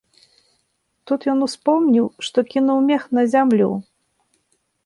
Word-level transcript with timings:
Тут 1.11 1.27
ён 1.33 1.39
успомніў, 1.47 2.05
што 2.29 2.37
кінуў 2.55 2.79
мех 2.89 3.07
на 3.19 3.23
зямлю. 3.35 3.69